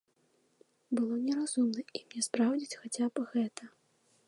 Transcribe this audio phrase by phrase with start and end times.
[0.99, 3.63] Было неразумна ім не спраўдзіць, хаця б гэта.